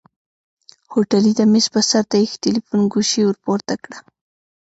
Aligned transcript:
هوټلي 0.93 1.31
د 1.39 1.41
مېز 1.51 1.65
پر 1.73 1.83
سر 1.89 2.03
د 2.11 2.13
ايښي 2.21 2.37
تليفون 2.45 2.81
ګوشۍ 2.93 3.21
ورپورته 3.25 3.73
کړه. 3.83 3.97